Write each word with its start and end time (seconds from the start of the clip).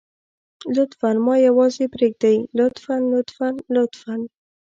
لطفاً 0.75 1.11
ما 1.25 1.35
يوازې 1.47 1.85
پرېږدئ 1.93 2.37
لطفاً 2.59 2.95
لطفاً 3.13 3.47
لطفاً. 3.75 4.13